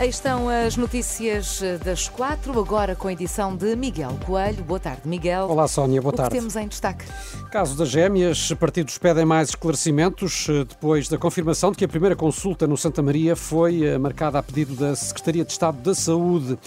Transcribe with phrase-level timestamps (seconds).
[0.00, 4.64] Aí estão as notícias das quatro, agora com a edição de Miguel Coelho.
[4.64, 5.46] Boa tarde, Miguel.
[5.46, 6.30] Olá, Sónia, boa o tarde.
[6.30, 7.04] que temos em destaque?
[7.50, 12.16] Caso das gêmeas, partidos pedem mais esclarecimentos eh, depois da confirmação de que a primeira
[12.16, 16.58] consulta no Santa Maria foi eh, marcada a pedido da Secretaria de Estado da Saúde.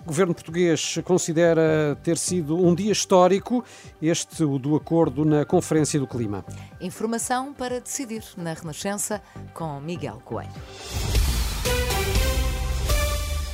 [0.00, 3.64] O governo português considera ter sido um dia histórico,
[4.02, 6.44] este o do acordo na Conferência do Clima.
[6.80, 9.22] Informação para decidir na Renascença
[9.54, 10.50] com Miguel Coelho.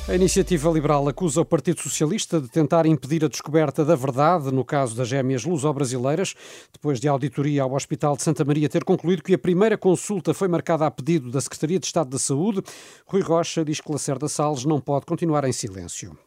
[0.09, 4.65] A iniciativa liberal acusa o Partido Socialista de tentar impedir a descoberta da verdade no
[4.65, 6.33] caso das gêmeas luso-brasileiras,
[6.73, 10.33] depois de a auditoria ao Hospital de Santa Maria ter concluído que a primeira consulta
[10.33, 12.63] foi marcada a pedido da Secretaria de Estado da Saúde.
[13.05, 16.17] Rui Rocha diz que Lacerda Salles não pode continuar em silêncio.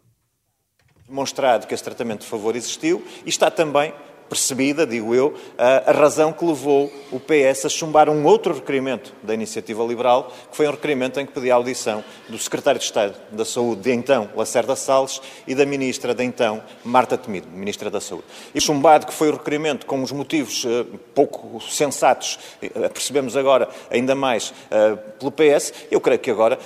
[1.08, 3.92] Demonstrado que esse tratamento de favor existiu e está também
[4.32, 9.34] percebida, digo eu, a razão que levou o PS a chumbar um outro requerimento da
[9.34, 13.14] Iniciativa Liberal, que foi um requerimento em que pedia a audição do Secretário de Estado
[13.30, 18.00] da Saúde de então, Lacerda Salles, e da Ministra de então, Marta Temido, Ministra da
[18.00, 18.24] Saúde.
[18.54, 23.68] E chumbado que foi o requerimento com os motivos uh, pouco sensatos, uh, percebemos agora
[23.90, 26.58] ainda mais uh, pelo PS, eu creio que agora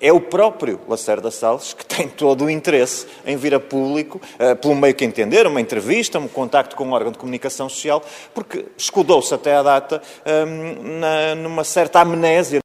[0.00, 4.56] é o próprio Lacerda Salles que tem todo o interesse em vir a público, uh,
[4.56, 8.02] pelo meio que entender, uma entrevista, um contacto com um órgão de comunicação social,
[8.34, 10.00] porque escudou-se até à data
[10.46, 12.60] um, na, numa certa amnésia.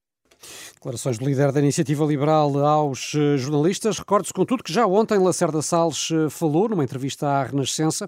[0.76, 3.98] Declarações do líder da Iniciativa Liberal aos jornalistas.
[3.98, 8.08] Recorde-se, contudo, que já ontem Lacerda Salles falou numa entrevista à Renascença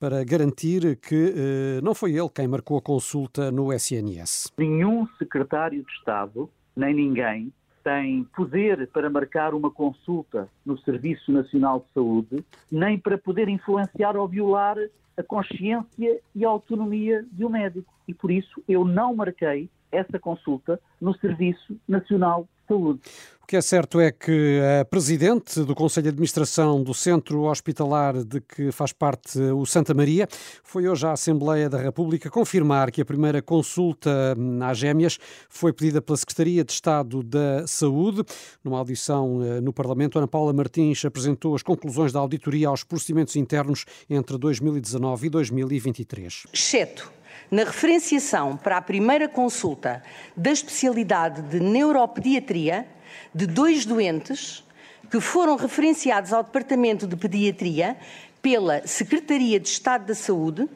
[0.00, 4.52] para garantir que eh, não foi ele quem marcou a consulta no SNS.
[4.58, 7.52] Nenhum secretário de Estado, nem ninguém,
[7.86, 14.16] tem poder para marcar uma consulta no Serviço Nacional de Saúde, nem para poder influenciar
[14.16, 14.76] ou violar
[15.16, 17.94] a consciência e a autonomia de um médico.
[18.08, 23.00] E por isso eu não marquei essa consulta no Serviço Nacional de Saúde.
[23.46, 28.24] O que é certo é que a Presidente do Conselho de Administração do Centro Hospitalar
[28.24, 30.26] de que faz parte o Santa Maria
[30.64, 34.36] foi hoje à Assembleia da República confirmar que a primeira consulta
[34.68, 35.16] às gêmeas
[35.48, 38.24] foi pedida pela Secretaria de Estado da Saúde.
[38.64, 43.36] Numa audição eh, no Parlamento, Ana Paula Martins apresentou as conclusões da auditoria aos procedimentos
[43.36, 46.48] internos entre 2019 e 2023.
[46.52, 47.12] Exceto
[47.48, 50.02] na referenciação para a primeira consulta
[50.36, 52.95] da especialidade de neuropediatria
[53.34, 54.64] de dois doentes
[55.10, 57.96] que foram referenciados ao Departamento de Pediatria
[58.42, 60.68] pela Secretaria de Estado da Saúde,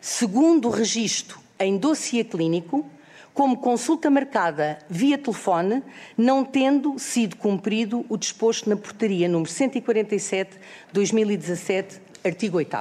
[0.00, 2.86] segundo o registro em dossiê clínico,
[3.34, 5.82] como consulta marcada via telefone,
[6.16, 12.76] não tendo sido cumprido o disposto na portaria número 147/2017, artigo 8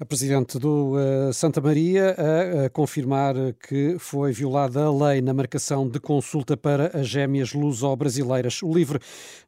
[0.00, 5.34] a Presidente do uh, Santa Maria a, a, confirmar que foi violada a lei na
[5.34, 8.62] marcação de consulta para as gêmeas luso-brasileiras.
[8.62, 9.00] O LIVRE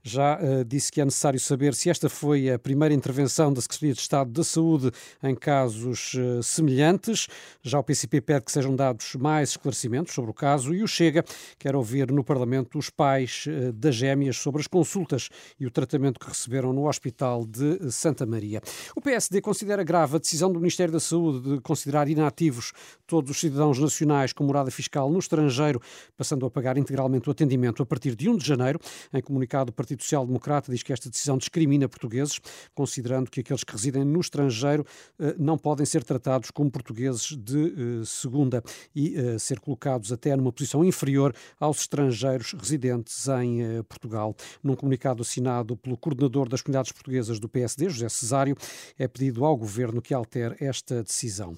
[0.03, 3.95] já uh, disse que é necessário saber se esta foi a primeira intervenção da Secretaria
[3.95, 4.91] de Estado da Saúde
[5.23, 7.29] em casos uh, semelhantes.
[7.63, 11.25] Já o PCP pede que sejam dados mais esclarecimentos sobre o caso e o Chega
[11.61, 13.45] quer ouvir no Parlamento os pais
[13.75, 15.29] das gêmeas sobre as consultas
[15.61, 18.61] e o tratamento que receberam no Hospital de Santa Maria.
[18.97, 22.73] O PSD considera grave a decisão decisão do Ministério da Saúde de considerar inativos
[23.07, 25.83] todos os cidadãos nacionais com morada fiscal no estrangeiro,
[26.17, 28.79] passando a pagar integralmente o atendimento a partir de 1 de janeiro.
[29.13, 32.41] Em comunicado, o Partido Social Democrata diz que esta decisão discrimina portugueses,
[32.75, 34.87] considerando que aqueles que residem no estrangeiro
[35.19, 38.63] eh, não podem ser tratados como portugueses de eh, segunda
[38.95, 44.35] e eh, ser colocados até numa posição inferior aos estrangeiros residentes em Portugal.
[44.63, 48.57] Num comunicado assinado pelo coordenador das comunidades portuguesas do PSD, José Cesário,
[48.99, 50.30] é pedido ao governo que altere
[50.61, 51.57] esta decisão.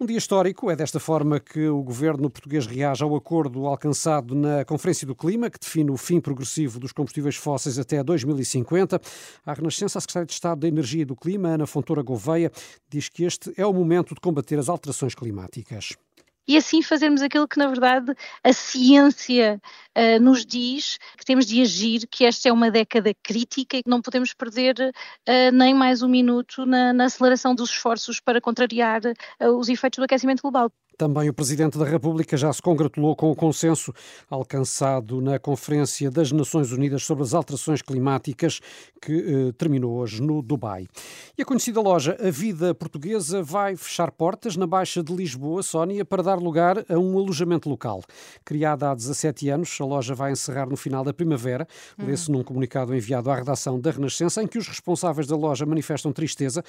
[0.00, 4.64] Um dia histórico, é desta forma que o governo português reage ao acordo alcançado na
[4.64, 9.00] Conferência do Clima, que define o fim progressivo dos combustíveis fósseis até 2050.
[9.44, 12.52] A Renascença, a Secretária de Estado da Energia e do Clima, Ana Fontoura Gouveia,
[12.88, 15.96] diz que este é o momento de combater as alterações climáticas
[16.48, 19.60] e assim fazermos aquilo que, na verdade, a ciência
[19.96, 23.90] uh, nos diz que temos de agir, que esta é uma década crítica e que
[23.90, 29.02] não podemos perder uh, nem mais um minuto na, na, aceleração dos esforços para contrariar
[29.04, 30.72] uh, os efeitos do aquecimento global.
[30.98, 33.94] Também o Presidente da República já se congratulou com o consenso
[34.28, 38.58] alcançado na Conferência das Nações Unidas sobre as Alterações Climáticas,
[39.00, 40.88] que eh, terminou hoje no Dubai.
[41.38, 46.04] E a conhecida loja A Vida Portuguesa vai fechar portas na Baixa de Lisboa, Sónia,
[46.04, 48.02] para dar lugar a um alojamento local.
[48.44, 51.64] Criada há 17 anos, a loja vai encerrar no final da primavera.
[51.96, 52.06] Uhum.
[52.06, 56.12] Lê-se num comunicado enviado à redação da Renascença, em que os responsáveis da loja manifestam
[56.12, 56.60] tristeza,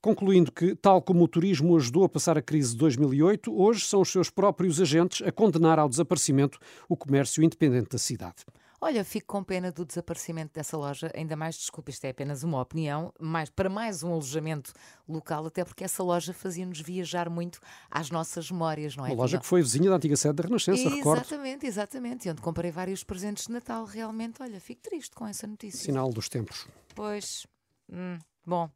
[0.00, 3.86] concluindo que, tal como o turismo ajudou a passar a crise de 2008, hoje hoje
[3.86, 6.58] são os seus próprios agentes a condenar ao desaparecimento
[6.88, 8.44] o comércio independente da cidade.
[8.84, 12.60] Olha, fico com pena do desaparecimento dessa loja, ainda mais, desculpe, isto é apenas uma
[12.60, 14.72] opinião, mas para mais um alojamento
[15.08, 19.10] local, até porque essa loja fazia-nos viajar muito às nossas memórias, não é?
[19.10, 21.20] Uma loja que foi vizinha da antiga sede da Renascença, exatamente, recordo.
[21.20, 25.78] Exatamente, exatamente, onde comprei vários presentes de Natal, realmente, olha, fico triste com essa notícia.
[25.78, 26.66] Sinal dos tempos.
[26.96, 27.46] Pois,
[27.88, 28.68] hum, bom...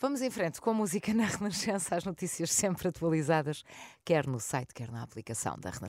[0.00, 3.64] Vamos em frente com música na Renascença, as notícias sempre atualizadas,
[4.04, 5.86] quer no site, quer na aplicação da Renascença.